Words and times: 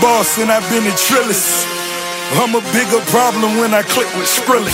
boss 0.00 0.38
and 0.38 0.48
I've 0.48 0.64
been 0.70 0.86
a 0.86 0.94
trillist. 0.94 1.66
I'm 2.40 2.56
a 2.56 2.64
bigger 2.72 3.02
problem 3.12 3.60
when 3.60 3.74
I 3.74 3.82
click 3.82 4.08
with 4.16 4.24
Skrillex. 4.24 4.72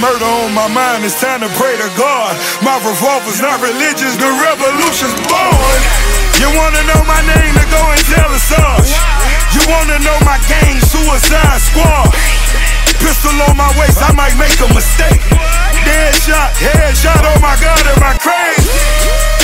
Murder 0.00 0.24
on 0.24 0.54
my 0.56 0.66
mind, 0.72 1.04
it's 1.04 1.20
time 1.20 1.44
to 1.44 1.50
pray 1.60 1.76
to 1.76 1.88
God. 1.98 2.32
My 2.64 2.80
revolver's 2.80 3.42
not 3.44 3.60
religious, 3.60 4.16
the 4.16 4.30
revolution's 4.40 5.18
born. 5.28 5.80
You 6.40 6.48
wanna 6.56 6.82
know 6.88 7.02
my 7.04 7.20
name, 7.36 7.52
then 7.52 7.68
go 7.68 7.82
and 7.92 8.02
tell 8.08 8.30
us 8.32 8.48
us. 8.54 8.88
You 9.52 9.62
wanna 9.68 10.00
know 10.00 10.18
my 10.24 10.40
gang, 10.48 10.80
Suicide 10.80 11.60
Squad. 11.60 12.08
Pistol 13.04 13.36
on 13.44 13.56
my 13.60 13.68
waist, 13.76 14.00
I 14.00 14.16
might 14.16 14.34
make 14.40 14.56
a 14.64 14.68
mistake. 14.72 15.20
Dead 15.84 16.14
shot, 16.24 16.56
head 16.56 16.96
shot, 16.96 17.20
oh 17.20 17.38
my 17.44 17.54
god, 17.60 17.82
am 17.92 18.02
I 18.02 18.16
crazy? 18.16 19.43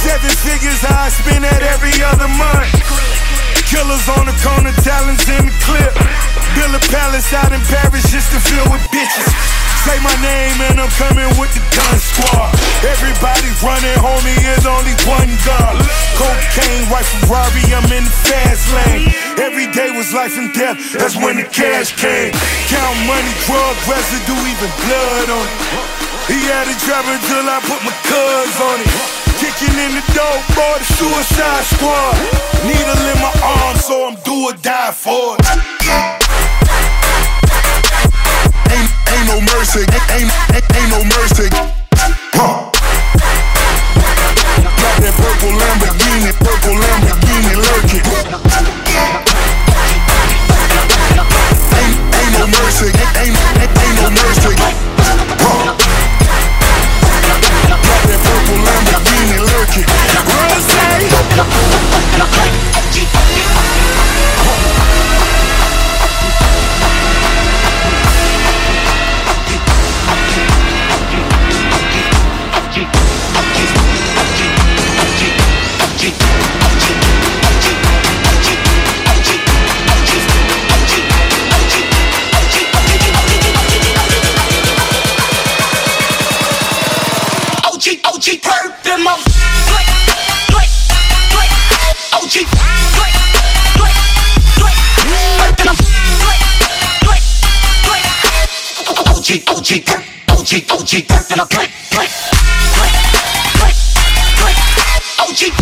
Seven 0.00 0.32
figures 0.32 0.80
I 0.80 1.12
spend 1.12 1.44
that 1.44 1.60
every 1.60 1.92
other 2.00 2.24
month. 2.40 2.72
Killers 3.68 4.08
on 4.16 4.24
the 4.24 4.36
corner, 4.40 4.72
talents 4.80 5.28
in 5.28 5.44
the 5.44 5.52
clip. 5.60 5.92
Build 6.56 6.72
a 6.72 6.80
palace 6.88 7.28
out 7.36 7.52
in 7.52 7.60
Paris 7.68 8.08
just 8.08 8.32
to 8.32 8.40
fill 8.40 8.64
with 8.72 8.80
bitches. 8.88 9.28
Say 9.84 10.00
my 10.00 10.16
name 10.24 10.56
and 10.72 10.80
I'm 10.80 10.88
coming 10.96 11.28
with 11.36 11.52
the 11.52 11.60
gun 11.76 11.96
squad. 12.00 12.48
Everybody 12.80 13.52
running, 13.60 13.96
homie, 14.00 14.40
is 14.56 14.64
only 14.64 14.96
one 15.04 15.28
gun. 15.44 15.76
Cocaine, 16.16 16.88
white 16.88 17.04
Ferrari, 17.20 17.60
I'm 17.68 17.84
in 17.92 18.08
the 18.08 18.16
fast 18.24 18.72
lane. 18.72 19.12
Every 19.36 19.68
day 19.68 19.92
was 19.92 20.16
life 20.16 20.32
and 20.40 20.48
death, 20.56 20.80
that's 20.96 21.20
when 21.20 21.36
the 21.36 21.44
cash 21.44 21.92
came. 22.00 22.32
Count 22.72 22.96
money, 23.04 23.32
drug 23.44 23.76
residue, 23.84 24.40
even 24.48 24.70
blood 24.80 25.28
on 25.28 25.44
it. 25.44 26.00
He 26.32 26.40
had 26.48 26.72
it 26.72 26.80
driving 26.88 27.20
till 27.28 27.44
I 27.44 27.60
put 27.68 27.84
my 27.84 27.92
cuz 28.08 28.56
on 28.64 28.80
it. 28.80 29.19
Kicking 29.40 29.72
in 29.72 29.96
the 29.96 30.04
door, 30.12 30.36
boy, 30.52 30.76
the 30.76 30.84
suicide 30.84 31.64
squad. 31.64 32.12
Needle 32.60 32.92
in 33.08 33.18
my 33.24 33.32
arm, 33.40 33.76
so 33.78 34.06
I'm 34.06 34.16
do 34.20 34.36
or 34.44 34.52
die 34.52 34.92
for 34.92 35.34
it. 35.34 35.48
Ain't, 38.68 38.90
ain't 39.08 39.26
no 39.32 39.40
mercy, 39.56 39.80
ain't, 40.12 40.28
ain't, 40.52 40.64
ain't 40.76 40.90
no 40.92 41.00
mercy. 41.16 41.48
Huh. 42.36 42.68
Got 44.76 44.96
that 45.00 45.14
purple 45.16 45.56
Lamborghini, 45.56 46.36
purple 46.36 46.76
Lamborghini 46.76 47.56
lurking. 47.56 48.19
OG, 99.20 99.26
OG, 99.48 99.84
that, 99.84 100.00
OG, 100.30 100.64
OG, 100.72 100.92
that, 101.08 101.28
and 101.30 101.40
I 101.42 101.44
play, 101.44 101.68
play, 101.92 102.08
play, 102.72 102.88
play, 103.60 103.72
play, 104.40 104.54
OG. 105.20 105.52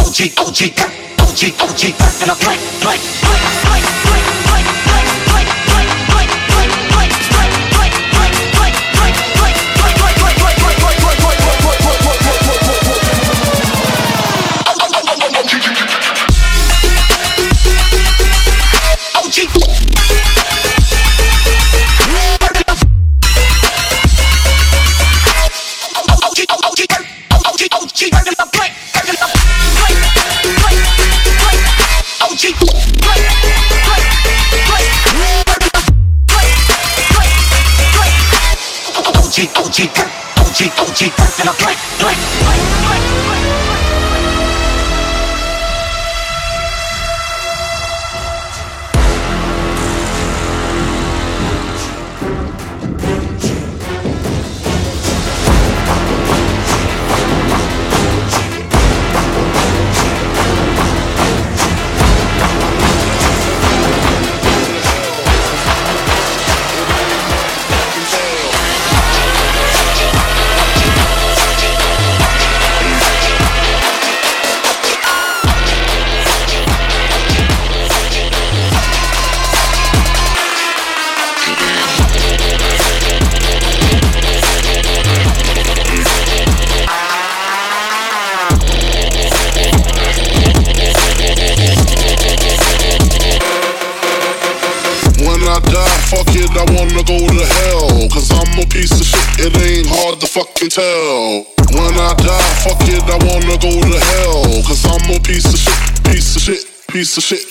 OG, 0.00 0.20
OG, 0.40 0.60
that, 0.76 0.88
OG, 1.20 1.42
OG, 1.60 1.82
that, 1.92 2.22
and 2.22 2.30
I 2.30 2.34
play, 2.40 2.56
play, 2.80 2.96
play, 3.20 3.80
play. 3.82 4.03
OG, 39.74 39.80
OG, 39.80 39.98
OG, 40.38 40.62
OG, 40.78 41.40
and 41.40 41.48
I'm 41.48 41.56
like, 41.66 41.78
like, 42.00 42.16
like. 42.46 42.83
A 98.64 98.66
piece 98.68 98.92
of 98.92 99.06
shit, 99.06 99.46
it 99.46 99.56
ain't 99.62 99.86
hard 99.88 100.20
to 100.20 100.26
fucking 100.26 100.70
tell. 100.70 101.44
When 101.72 101.94
I 101.96 102.14
die, 102.16 102.54
fuck 102.64 102.80
it, 102.88 103.04
I 103.04 103.18
wanna 103.28 103.56
go 103.60 103.72
to 103.72 103.98
hell. 103.98 104.62
Cause 104.64 104.84
I'm 104.84 105.04
a 105.10 105.18
piece 105.20 105.46
of 105.46 105.58
shit, 105.58 106.04
piece 106.04 106.36
of 106.36 106.42
shit, 106.42 106.64
piece 106.88 107.16
of 107.16 107.24
shit. 107.24 107.44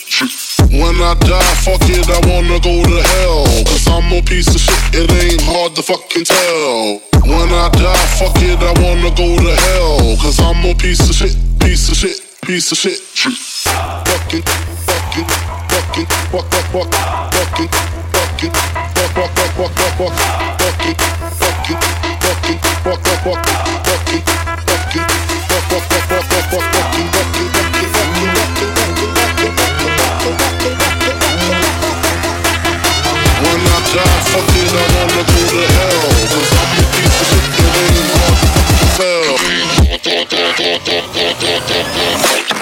When 0.72 0.96
I 1.02 1.14
die, 1.20 1.56
fuck 1.66 1.84
it, 1.90 2.08
I 2.10 2.20
wanna 2.30 2.60
go 2.60 2.84
to 2.84 3.00
hell. 3.02 3.46
Cause 3.66 3.88
I'm 3.88 4.12
a 4.14 4.22
piece 4.22 4.48
of 4.54 4.62
shit, 4.62 4.82
it 4.94 5.12
ain't 5.12 5.42
hard 5.44 5.76
to 5.76 5.84
fucking 5.84 6.26
tell. 6.26 7.02
When 7.26 7.50
I 7.52 7.70
die, 7.74 8.06
fuck 8.18 8.38
it, 8.42 8.60
I 8.62 8.74
wanna 8.82 9.12
go 9.14 9.38
to 9.38 9.54
hell. 9.54 10.18
Cause 10.18 10.40
I'm 10.40 10.66
a 10.66 10.74
piece 10.76 11.04
of 11.10 11.16
shit, 11.16 11.36
piece 11.60 11.90
of 11.90 11.96
shit, 11.98 12.18
piece 12.42 12.72
of 12.72 12.78
shit. 12.78 13.00
Fucking, 14.10 14.44
fucking, 14.88 15.28
fucking, 15.70 16.08
fuck, 16.32 16.46
fuck, 16.52 16.66
fuck, 16.72 17.34
fucking, 17.34 18.13
fuck, 18.50 19.12
fuck, 19.14 19.32
fuck, 19.32 19.52
fuck, 19.56 19.72
fuck, 19.72 19.98
fuck, 19.98 20.14
fuck, 20.14 20.34
I 33.66 33.82
die, 33.94 34.22
fuck 34.32 34.56
it, 34.56 34.70
wanna 34.74 35.06
go 35.14 35.22
to 35.24 35.60
hell. 35.74 36.04
To. 42.48 42.53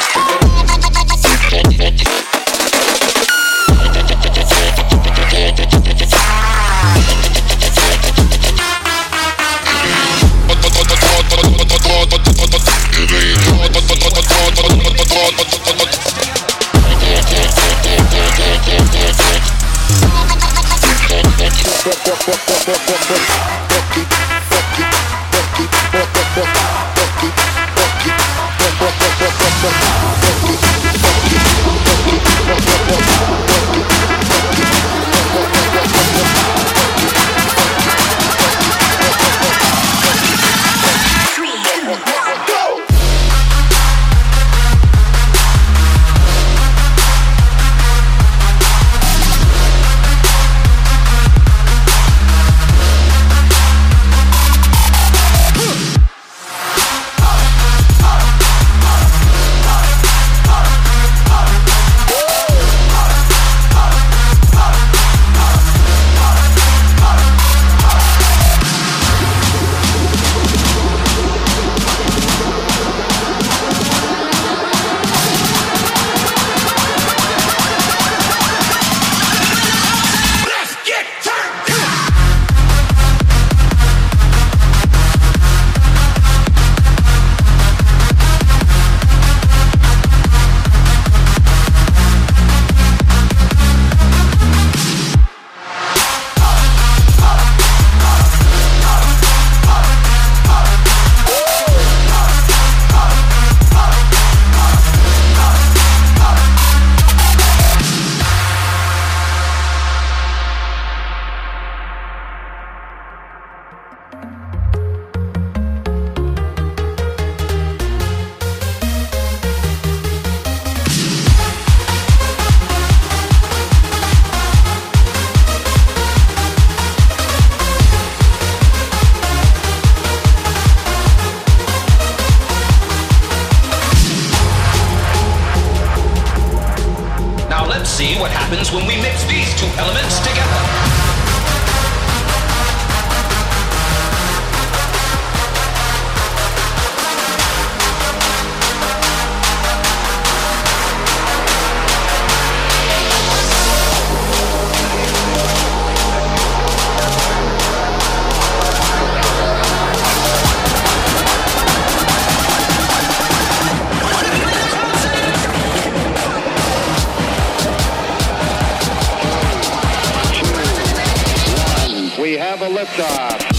We 172.22 172.34
have 172.34 172.62
a 172.62 172.68
liftoff. 172.68 173.51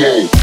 Yeah. 0.00 0.39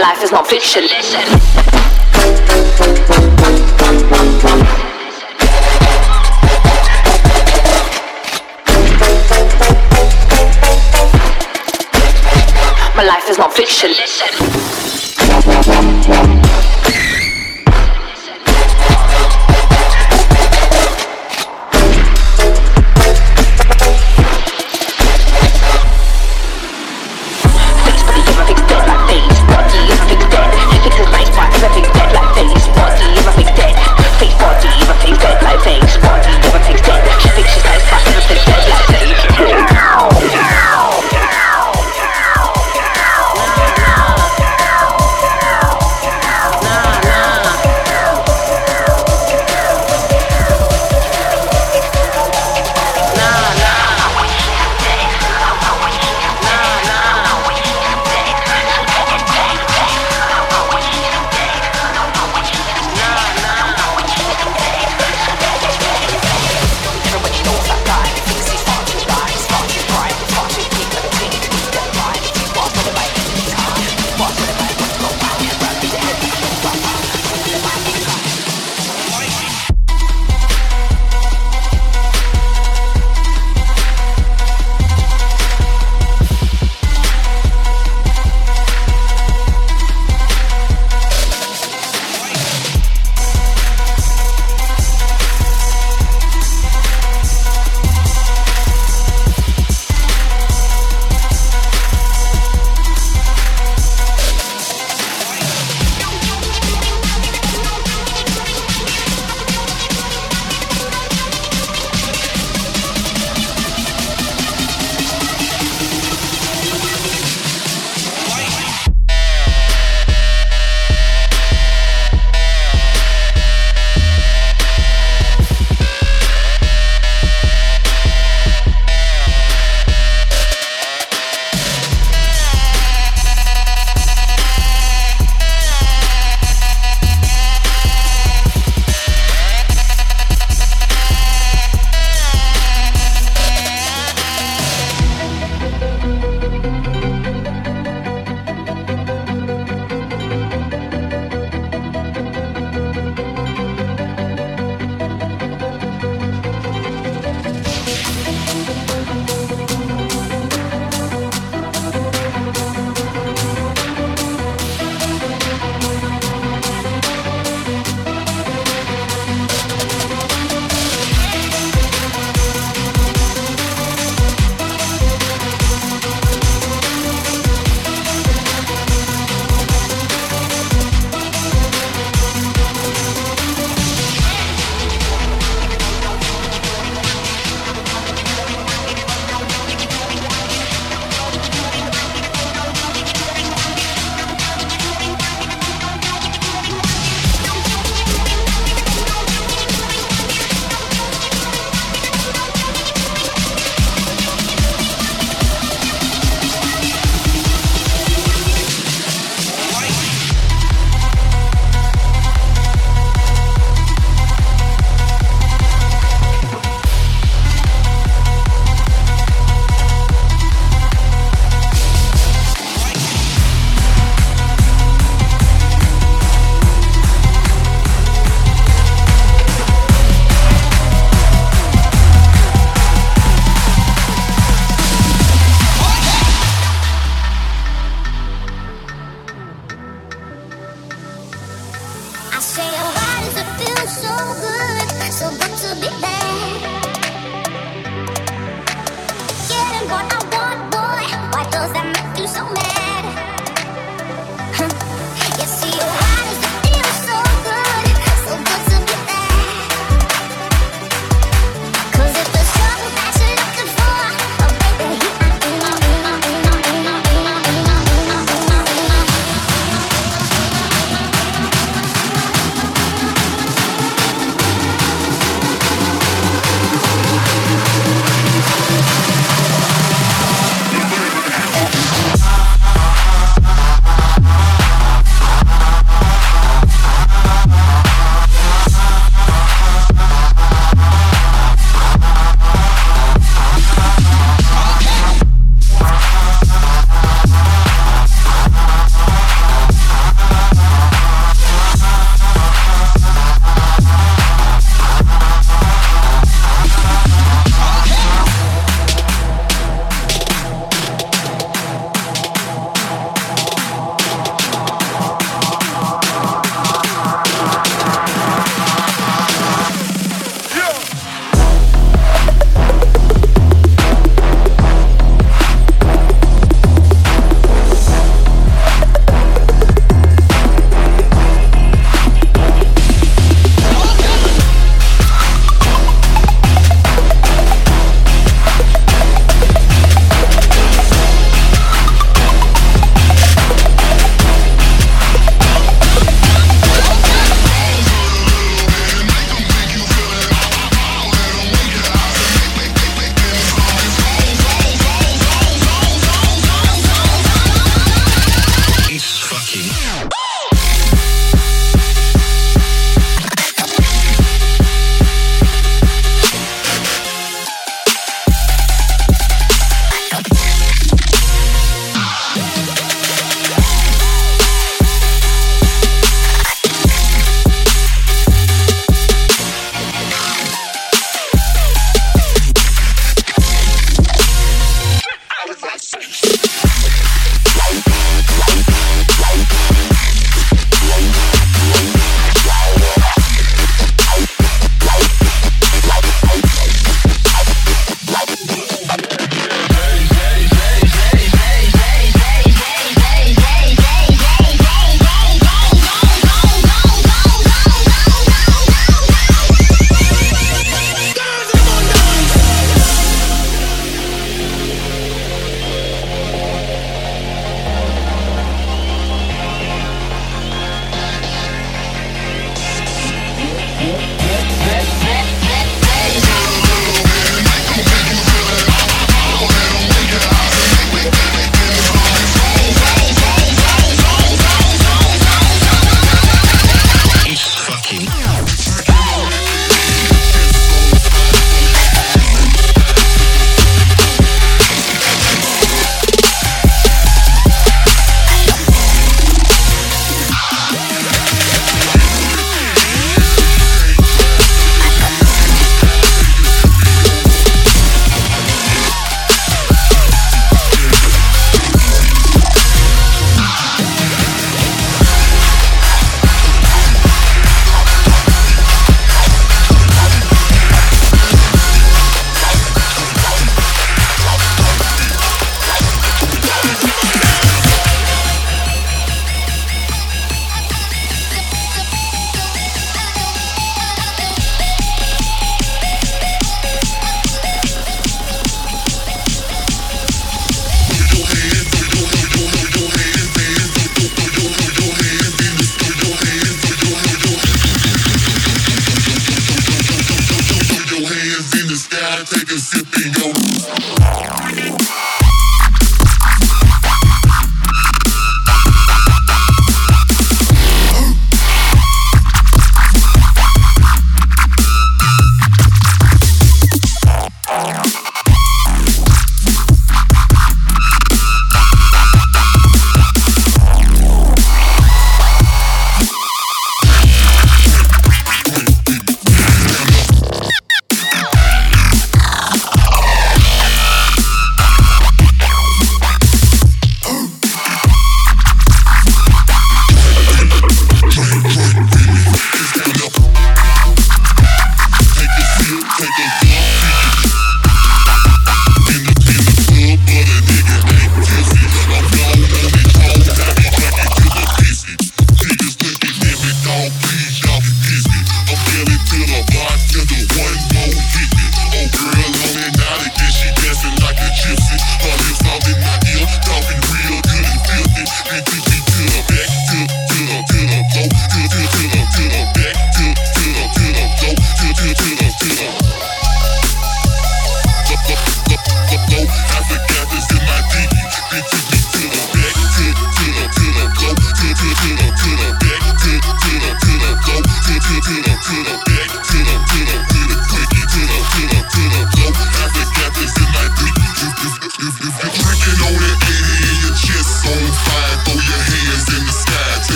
life 0.00 0.22
is 0.22 0.32
not 0.32 0.46
fiction. 0.46 0.82
Listen. 0.82 1.20
My 12.96 13.04
life 13.04 13.28
is 13.28 13.36
not 13.36 13.52
fiction. 13.52 13.90
Listen. 13.90 14.30